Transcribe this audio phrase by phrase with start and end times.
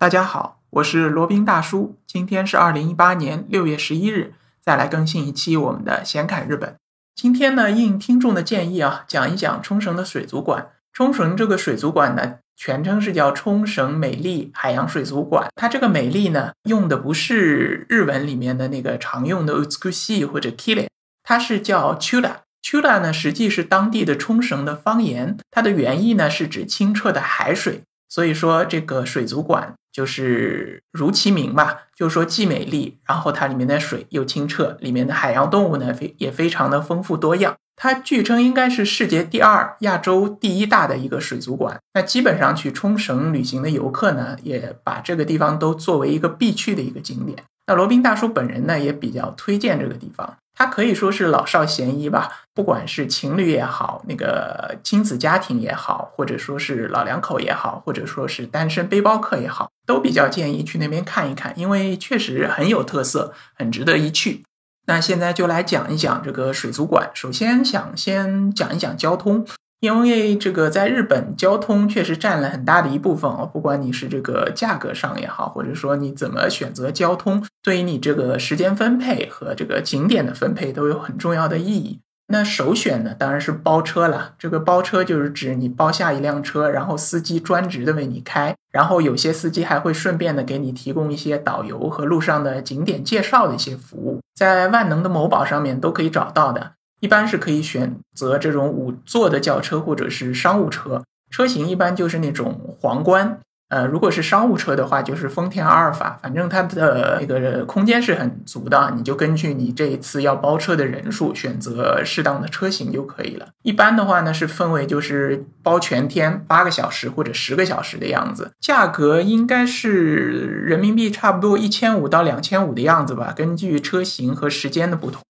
[0.00, 1.98] 大家好，我是罗宾大叔。
[2.06, 6.76] 今天是二零一八年六月十一日，再来更新一期我们的闲侃日本。
[7.16, 10.68] 今天呢，应听众的建议啊，讲一讲冲绳的水族馆。
[10.92, 15.48] 冲绳这个水族馆呢，全称是叫冲绳美丽海洋水族馆。
[15.56, 20.86] 它这个美丽呢，用的不是日文里面的那个常用的 utsukushi 或者 kile，
[21.24, 22.36] 它是叫 “chula”。
[22.62, 27.82] chula 呢，实际是当地的冲绳的方言，它的原意呢是指清澈的海水。
[28.10, 37.56] 所以说，这个水族馆就是如其名吧，就是说既美丽，然后它里面的水又清澈，里面的海洋动物呢非也非常的丰富多样。
[37.74, 41.80] 它据称应该是世界第二、亚洲第一大的一个水族馆。
[41.94, 47.42] 那基本上去冲绳旅行的游客呢，也把这个地方都作为一个必去的一个景点。
[47.66, 50.36] 那罗宾大叔本人呢，也比较推荐这个地方。
[50.58, 64.42] 它可以说是老少咸宜吧，不管是情侣也好，那个亲子家庭也好，或者说是老两口也好，或者说是单身背包客也好，都比较建议去那边看一看，因为确实很有特色，很值得一去。
[64.88, 67.08] 那现在就来讲一讲这个水族馆。
[67.14, 69.46] 首先想先讲一讲交通。
[69.80, 82.00] 因为这个在日本交通确实占了很大的一部分哦，不管你是这个价格上也好，或者说你怎么选择交通，对于你这个时间分配和这个景点的分配都有很重要的意义。
[82.30, 84.34] 那首选呢当然是包车了。
[84.38, 96.72] 这个包车就是指你包下一辆车，然后司机专职的为你开，然后有些司机还会顺便的给你提供一些导游和路上的景点介绍的一些服务，在万能的某宝上面都可以找到的。
[97.00, 103.40] 一般是可以选择这种五座的轿车或者是商务车，车型一般就是那种皇冠。
[103.68, 106.18] 呃，如果是商务车的话，就是丰田阿尔法。
[106.22, 113.48] 反正它的那个空间是很足的，你就根据你这一次要包车的人数选择适当的车型就可以了。
[113.62, 125.20] 一般的话呢，是分为就是包全天八个小时或者十个小时的样子，价格应该是人民币差不多一千五到两千五的样子吧，根据车型和时间的不同。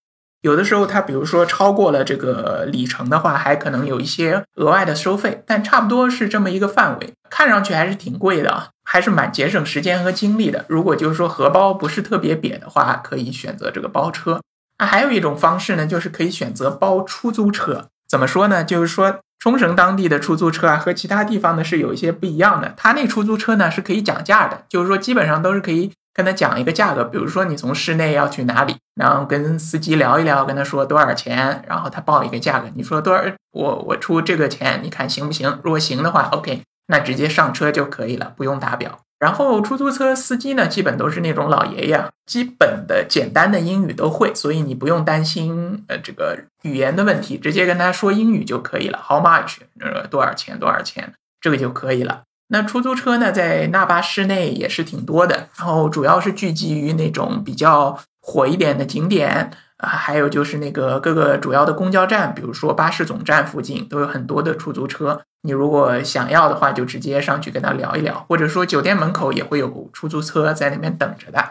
[0.42, 7.12] 有的时候，它比如说超过了这个里程的话，还可能有一些额外的收费，但差不多是这么一个范围。
[7.28, 10.64] 看上去还是挺贵的啊，还是蛮节省时间和精力的。
[10.68, 14.40] 如果就是说荷包不是特别瘪的话，可以选择这个包车。
[14.78, 17.86] 那还有一种方式呢，就是可以选择包出租车。
[18.08, 18.62] 怎么说呢？
[18.62, 22.72] 就是说冲绳当地的出租车啊，和其他地方呢是有一些不一样的。
[22.76, 25.90] 它那出租车呢是可以讲价的，就是说基本上都是可以。
[26.18, 35.60] 跟他讲一个价格，比如说你从市内要去哪里，然后跟司机聊一聊，跟他说多少钱，然后他报一个价格，你说多少，我我出这个钱，你看行不行？
[35.62, 38.98] 如果行的话，OK，那直接上车就可以了，不用打表。
[39.20, 48.98] 然后出租车司机呢，基本都是那种老爷爷，基本的简单的英语都会，所以你不用担心呃这个语言的问题，直接跟他说英语就可以了。
[49.08, 49.58] How much？
[49.78, 50.58] 呃，多少钱？
[50.58, 51.12] 多少钱？
[51.40, 52.22] 这个就可以了。
[52.48, 65.20] 那出租车呢，在那巴市内也是挺多的，然后主要是聚集于那种比较火一点的景点啊，还有就是那个各个主要的公交站，比如说巴士总站附近都有很多的出租车。
[65.42, 71.44] 你如果想要的话，就直接上去跟他聊一聊，或者说酒店门口也会有出租车在那边等着的。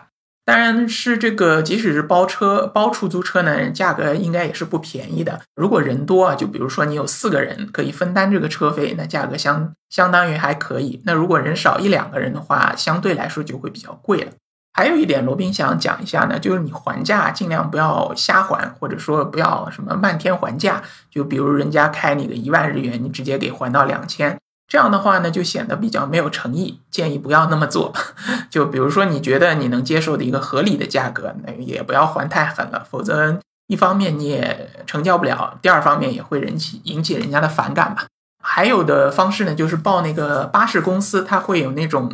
[0.47, 5.41] 当然是这个，即使是包车、包出租车呢，价格应该也是不便宜的。
[5.57, 11.01] 如果人多啊，就比如说你有四个人可以分担这个车费，那价格相相当于还可以。
[11.03, 14.31] 那如果人少一两个人的话，相对来说就会比较贵了。
[14.71, 20.81] 还有一点，罗宾想讲一下呢，就是你还价尽量不要瞎还，或者说不要什么漫天还价。
[21.11, 24.39] 就比如人家开你个一万日元，你直接给还到两千。
[24.67, 27.93] 这样的话呢，就显得比较没有诚意，建议不要那么做。
[28.51, 38.05] 就比如说，你觉得你能接受的一个合理的价格，那也不要还太狠了，否则一方面你也成交不了，第二方面也会引起引起人家的反感吧。
[38.43, 42.11] 还有的方式呢，就是报那个巴士公司，它会有那种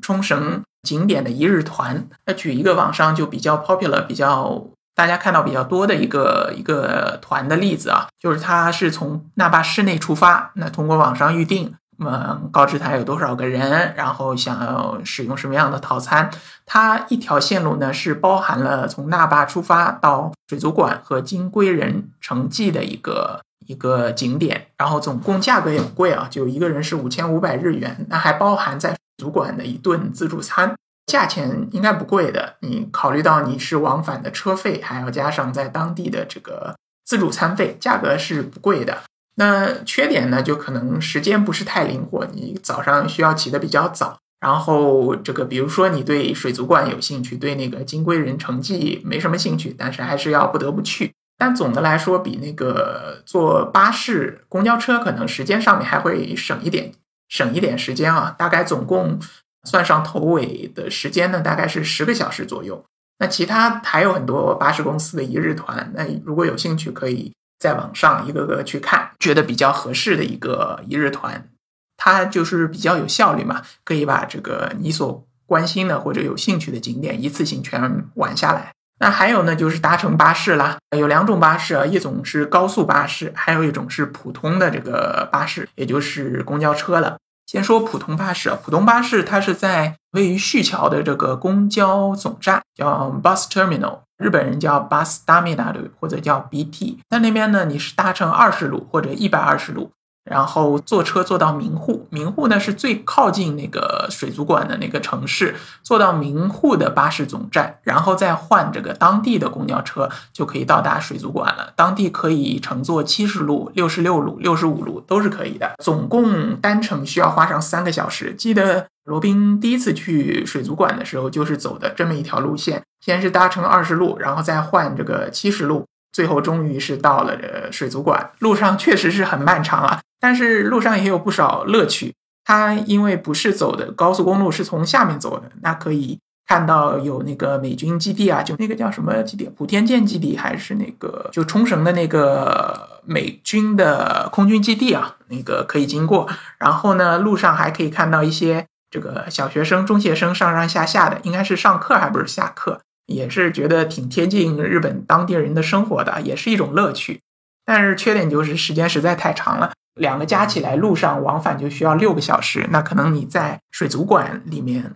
[0.00, 2.06] 冲绳景点的一日团。
[2.26, 11.74] 那举一个网上就比较 popular、比较大家看到比较多的一个一个团的例子啊，就是它是从那霸市内出发，那通过网上预定。
[11.98, 16.30] 嗯，告知他有多少个人，然后想要使用什么样的套餐。
[16.66, 30.76] 它一条线路呢是包含了从那霸出发到水族馆和金龟人城记的一个一个景点，然后总共价格也不贵啊，就一个人是五千五百日元，那还包含在水族馆的一顿自助餐，
[31.06, 32.56] 价钱应该不贵的。
[32.60, 38.98] 你考虑到你是往返的车费，还要加上在当地的这个自助餐费，价格是不贵的。
[39.36, 51.12] 那缺点呢，就可能时间不是太灵活，你早上需要起得比较早，然后这个比如说你对水族馆有兴趣，对那个金龟人城记没什么兴趣，但是还是要不得不去。
[51.38, 56.90] 但总的来说，比那个坐巴士、公交车可能时间上面还会省一点，
[57.28, 58.34] 省一点时间啊。
[58.38, 59.20] 大概总共
[59.64, 62.82] 算上头尾的时间呢，大概是十个小时左右。
[63.18, 71.48] 那其他还有很多巴士公司的一日团，那如果有兴趣，可以在网上一个个去看，觉得比较合适的一个一日团，
[71.96, 78.72] 它就是比较有效率嘛，可以把这个你所关心的或者有兴趣的景点一次性全玩下来。
[78.98, 87.18] 那还有呢，就是搭乘巴士啦，有两种巴士啊，一种是高速巴士，还有一种是普通的这个巴士，也就是公交车了。
[87.46, 99.90] 先说普通巴士，普通巴士它是在位于旭桥的这个公交总站，叫 bus terminal，日本人叫 bus terminal 或者叫 BT，在那边呢，你是搭乘二十路或者一百二十路。
[100.28, 105.54] 然后坐车坐到名护，名护呢是最靠近那个水族馆的那个城市，
[105.84, 111.72] 坐到名护的巴士总站，然后再换这个当地的公交车，就可以到达水族馆了。
[111.76, 118.34] 当地可以乘坐七十路、六十六路、六十五路都是可以的，总共单程需要花上三个小时。
[118.34, 128.32] 记得罗宾第一次去水族馆的时候，就是走的这么一条路线，先是搭乘二十路，然后再换这个七十路，最后终于是到了这水族馆。
[128.40, 130.00] 路上确实是很漫长啊。
[130.20, 132.12] 但是路上也有不少乐趣。
[132.48, 136.16] 它因为不是走的高速公路，是从下面走的，那可以
[136.46, 146.28] 看到有那个美军基地啊，就那个叫什么基地，普天间基地还是那个就冲绳的那个美军的空军基地啊，那个可以经过。
[146.58, 148.64] 然后呢，路上还可以看到一些
[148.96, 157.20] 这个小学生、中学生上上下下的，应该是上课还不是下课，也是觉得挺贴近日本当地人的生活的，也是一种乐趣。
[157.66, 159.72] 但是缺点就是时间实在太长了。
[160.00, 164.90] 两个加起来，路上往返就需要六个小时，那可能你在水族馆里面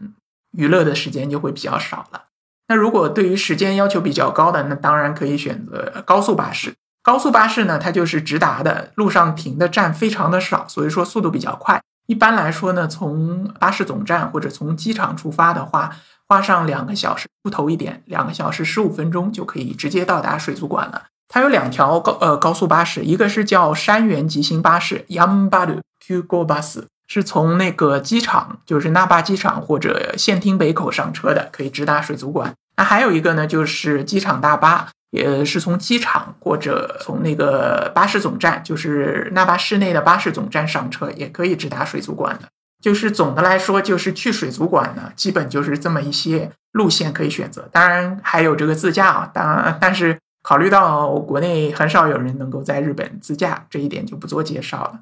[0.52, 2.23] 娱乐的时间就会比较少了。
[2.69, 6.73] 那如果对于时间要求比较高的，那当然可以选择高速巴士。
[7.02, 11.82] 高速巴士呢，它就是直达的，路上停的站非常的少，所以说速度比较快。
[12.11, 15.95] 一般来说呢，从巴士总站或者从机场出发的话，
[16.27, 21.05] 花上两个小时出头一点，两个小时十五分钟就可以直接到达水族馆了。
[21.29, 32.53] 它有两条高呃高速巴士，一个是叫山原急行巴士 （Yambaru Kugo Bus），是从那个机场，就是那霸机场或者县厅北口上车的，可以直达水族馆。
[32.77, 42.49] 那还有一个呢，就是机场大巴，也是从机场或者从那个巴士总站，就是那霸市内的巴士总站上车，也可以直达水族馆的。
[42.83, 47.69] 就是总的来说，就是去水族馆呢，基本就是这么一些路线可以选择。
[47.71, 50.19] 当然还有这个自驾啊，当然但是。
[50.43, 55.01] 考虑到国内很少有人能够在日本自驾，这一点就不做介绍了。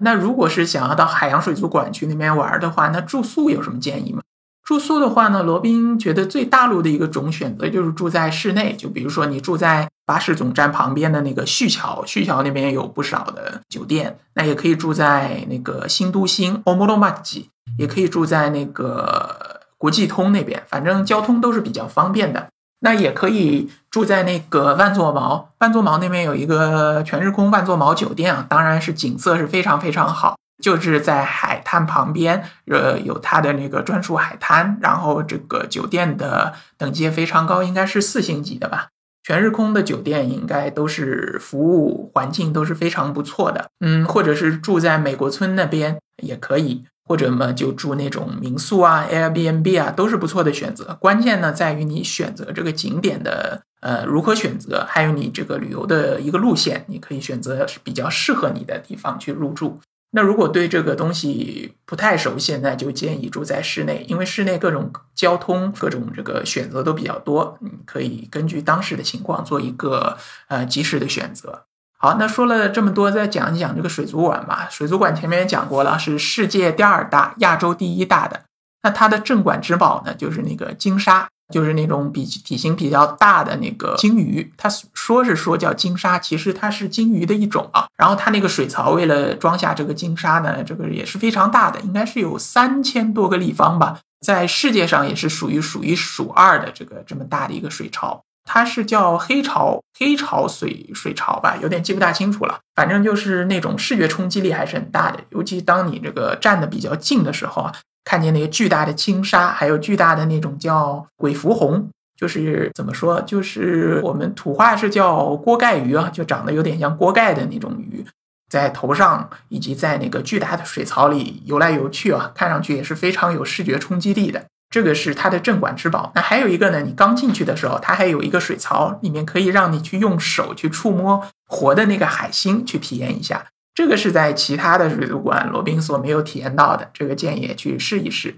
[0.00, 4.20] 那如果是想要到海洋水族馆去那边玩的话，那住宿有什么建议吗？
[4.64, 17.44] 住宿的话呢，罗宾觉得最大陆的一个种选择就是住在室内，就比如说你住在巴士总站旁边的那个旭桥，旭桥那边有不少的酒店，那也可以住在那个新都心 （Omoromachi），
[17.78, 22.48] 也可以住在那个国际通那边，反正交通都是比较方便的。
[22.80, 38.88] 那也可以住在那个万座毛，万座毛那边有一个全日空万座毛酒店啊，当然是景色是非常非常好，就是在海滩旁边，呃，有它的那个专属海滩，然后这个酒店的等级也非常高，应该是四星级的吧。
[39.22, 46.84] 全日空的酒店应该都是服务环境都是非常不错的，嗯，或者是住在美国村那边也可以。
[47.06, 50.96] 或者嘛，就住那种民宿啊，Airbnb 啊，都是不错的选择。
[50.98, 59.78] 关键呢，在于你选择这个景点的呃如何选择，还有你这个旅游的一个路线，你可以选择比较适合你的地方去入住。
[60.16, 70.16] 那如果对这个东西不太熟悉，那就建议住在室内，因为室内各种交通、各种这个选择都比较多，你可以根据当时的情况做一个
[70.46, 71.64] 呃及时的选择。
[71.98, 74.68] 好，那说了这么多，再讲一讲这个水族馆吧。
[74.70, 78.42] 水族馆前面也讲过了，是世界第二大、亚洲第一大的。
[78.84, 84.52] 那它的镇馆之宝呢，就是那个鲸鲨，就是那种比体型比较大的那个鲸鱼。
[84.56, 87.86] 它说是说叫鲸鲨，其实它是鲸鱼的一种啊。
[87.96, 98.22] 然后它那个水槽为了装下这个鲸鲨呢，这个也是非常大的，应该是有三千多个立方吧，在世界上也是属于数一数二的这个这么大的一个水槽。
[98.46, 102.58] 它是叫黑潮黑潮水水潮吧，有点记不大清楚了。
[102.74, 107.72] 反正就是那种视觉冲击力还是很大的，尤其当你这个站的比较近的时候啊，
[108.04, 118.04] 看见那个巨大的青鲨，还有巨大的那种叫鬼蝠红，就是怎么说，就是我们土话是叫锅盖鱼啊，就长得有点像锅盖的那种鱼，
[118.50, 124.44] 在头上以及在那个巨大的水槽里游来游去啊，看上去也是非常有视觉冲击力的。
[124.70, 126.10] 这个是它的镇馆之宝。
[126.16, 133.46] 那还有一个呢，你刚进去的时候，它还有一个水槽，里面可以让你去用手去触摸活的那个海星，去体验一下。
[133.74, 138.36] 这个是在其他的水族馆罗宾所没有体验到的，这个建议去试一试。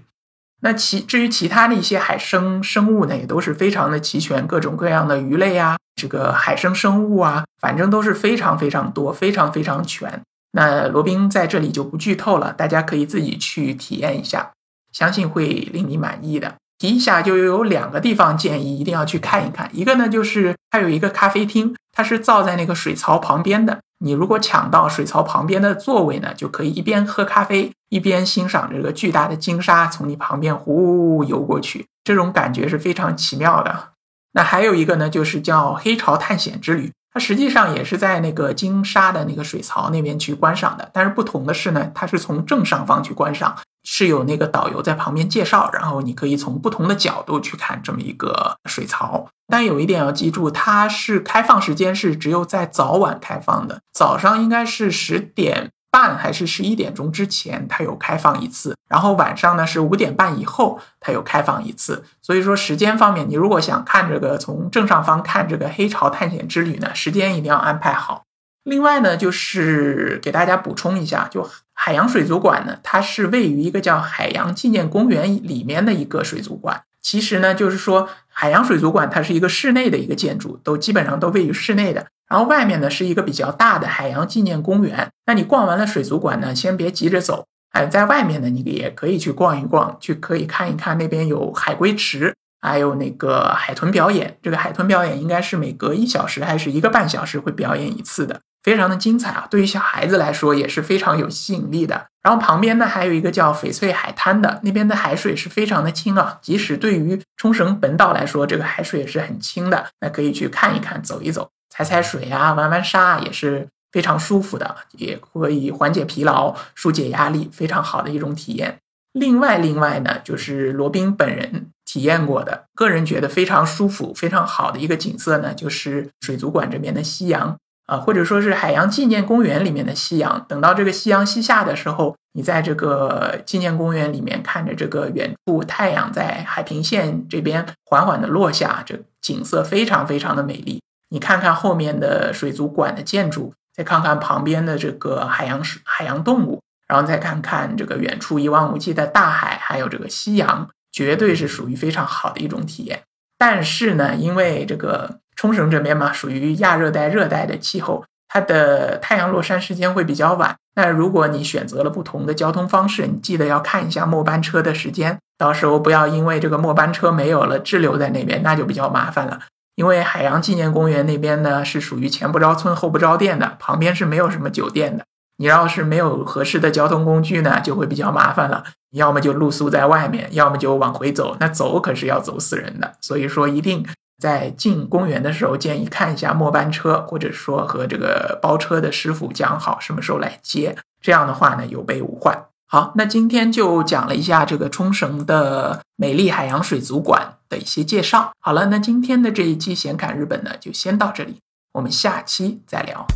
[0.61, 10.19] 那其至于其他的一些海生生物呢，也都是非常的齐全，各种各样的鱼类啊，这个海生生物啊，反正都是非常非常多，非常非常全。
[10.53, 14.51] 那罗宾在这里就不剧透了，大家可以自己去体验一下，
[14.91, 16.55] 相信会令你满意的。
[16.77, 19.69] 提一下，就有两个地方建议一定要去看一看。
[19.73, 23.79] 一个呢，就是它有一个咖啡厅，它是造在那个水槽旁边的。
[23.99, 33.89] 你如果抢到水槽旁边的座位呢，就可以一边喝咖啡，一边欣赏这个巨大的鲸鲨从你旁边呼游过去，这种感觉是非常奇妙的。
[34.33, 36.91] 那还有一个呢，就是叫黑潮探险之旅。
[37.17, 49.27] 它实际上也是在那个金沙的那个水槽那边去观赏的，但是不同的是呢，它是从正上方去观赏，是有那个导游在旁边介绍，然后你可以从不同的角度去看这么一个水槽。
[49.47, 55.71] 但有一点要记住，它是开放时间是只有在早晚开放的，早上应该是十点。
[55.89, 62.03] 半还是十一点钟之前，它有开放一次，然后晚上呢是五点半以后，它有开放一次。
[62.21, 68.23] 所以说时间方面，你如果想看这个从正上方看这个黑潮探险之旅呢，时间一定要安排好。
[68.63, 76.83] 另外呢，就是给大家补充一下，就海洋水族馆呢，它是位于一个叫海洋纪念公园里面的一个水族馆。
[77.01, 82.05] 其实呢，就是说海洋水族馆它是一个室内的一个建筑，都基本上都位于室内的。
[82.29, 85.09] 然后外面呢是一个比较大的海洋纪念公园。
[85.25, 94.37] 那你逛完了水族馆呢，先别急着走，哎，在外面呢你也可以去逛一逛，去可以看一看那边有海龟池，还有那个海豚表演。
[94.41, 99.47] 这个海豚表演应该是每隔一小时还是一个半小时会表演一次的，非常的精彩啊！
[99.49, 102.07] 对于小孩子来说也是非常有吸引力的。
[102.23, 111.49] 然后旁边呢还有一个叫翡翠海滩的，那边的海水是非常的清啊，即使对于冲绳本岛来说，这个海水也是很清的，那可以去看一看，走一走。
[111.77, 118.79] 踩踩水啊，玩玩沙也是非常舒服的，也可以缓解疲劳、疏解压力，非常好的一种体验。
[119.13, 127.55] 另外，另外呢，就是罗宾本人体验过的，个人觉得非常舒服、非常好的一个景色呢，就是水族馆这边的夕阳
[127.85, 130.43] 啊，或者说是海洋纪念公园里面的夕阳。
[130.49, 140.79] 等到这个夕阳西下的时候，你在这个纪念公园里面看着这个远处太阳在海平线这边缓缓的落下，这景色非常非常的美丽。
[141.09, 153.01] 你看看后面的水族馆的建筑，再看看旁边的这个海洋水海洋动物，然后再看看这个远处一望无际的大海，还有这个夕阳，绝对是属于非常好的一种体验。
[153.37, 160.55] 但是呢，因为这个冲绳这边嘛，属于亚热带热带的气候，它的太阳落山时间会比较晚。
[160.75, 169.39] 那如果你选择了不同的交通方式，你记得要看一下末班车的时间，到时候不要因为这个末班车没有了滞留在那边，那就比较麻烦了。
[169.77, 175.05] 因为海洋纪念公园那边呢是属于前不着村后不着店的，旁边是没有什么酒店的。
[175.37, 178.63] 你要是没有合适的交通工具呢，就会比较麻烦了。
[178.89, 181.37] 你要么就露宿在外面，要么就往回走。
[181.39, 182.95] 那走可是要走死人的。
[183.01, 183.85] 所以说，一定
[184.17, 190.75] 在进公园的时候，建议看一下末班车，或者说和这个包车的师傅讲好什么时候来接。
[190.99, 192.45] 这样的话呢，有备无患。
[192.69, 198.33] 好，那今天就讲了一下这个冲绳的美丽海洋水族馆的一些介绍。
[198.41, 201.37] 好了，那今天的这一期闲侃日本呢，就先到这里，
[201.71, 203.07] 我们下期再聊。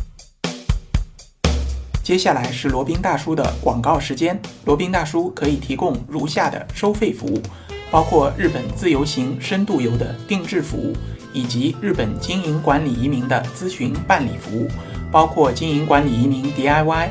[2.02, 4.40] 接下来是罗宾大叔的广告时间。
[4.64, 7.42] 罗宾大叔可以提供如下的收费服务，
[7.90, 10.96] 包括日本自由行、深度游的定制服务，
[11.34, 14.66] 以及日本经营管理移民的咨询办理服务，
[15.10, 17.10] 包括经营管理移民 DIY。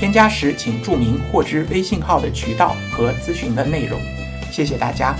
[0.00, 4.00] 添加时请注明获知微信号的渠道和咨询的内容，
[4.50, 5.14] 谢谢大家。